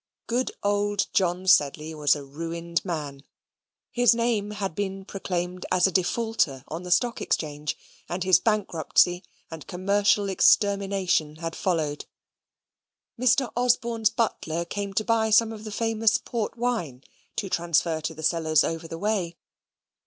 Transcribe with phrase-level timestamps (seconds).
[0.25, 3.23] Good old John Sedley was a ruined man.
[3.91, 7.77] His name had been proclaimed as a defaulter on the Stock Exchange,
[8.09, 12.07] and his bankruptcy and commercial extermination had followed.
[13.19, 13.51] Mr.
[13.55, 17.03] Osborne's butler came to buy some of the famous port wine
[17.35, 19.37] to transfer to the cellars over the way.